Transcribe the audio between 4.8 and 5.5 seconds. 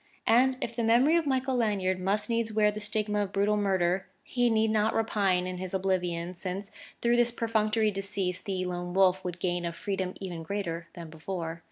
repine